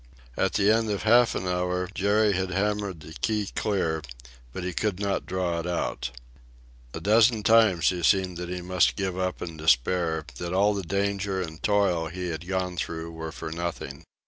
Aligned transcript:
At 0.35 0.53
the 0.53 0.71
end 0.71 0.89
of 0.89 1.03
half 1.03 1.35
an 1.35 1.45
hour 1.45 1.87
Jerry 1.93 2.33
had 2.33 2.49
hammered 2.49 3.01
the 3.01 3.13
key 3.13 3.49
clear, 3.55 4.01
but 4.51 4.63
he 4.63 4.73
could 4.73 4.99
not 4.99 5.27
draw 5.27 5.59
it 5.59 5.67
out. 5.67 6.09
A 6.95 6.99
dozen 6.99 7.43
times 7.43 7.91
it 7.91 8.05
seemed 8.05 8.37
that 8.37 8.49
he 8.49 8.63
must 8.63 8.95
give 8.95 9.15
up 9.19 9.43
in 9.43 9.57
despair, 9.57 10.25
that 10.37 10.53
all 10.55 10.73
the 10.73 10.81
danger 10.81 11.39
and 11.39 11.61
toil 11.61 12.07
he 12.07 12.29
had 12.29 12.47
gone 12.47 12.77
through 12.77 13.11
were 13.11 13.31
for 13.31 13.51
nothing. 13.51 14.03